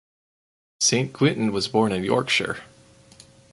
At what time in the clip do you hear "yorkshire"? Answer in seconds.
2.03-2.57